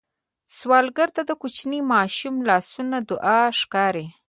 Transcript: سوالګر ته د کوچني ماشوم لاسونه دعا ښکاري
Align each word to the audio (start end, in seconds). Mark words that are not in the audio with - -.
سوالګر 0.57 1.09
ته 1.15 1.21
د 1.29 1.31
کوچني 1.41 1.79
ماشوم 1.93 2.35
لاسونه 2.49 2.97
دعا 3.09 3.41
ښکاري 3.59 4.07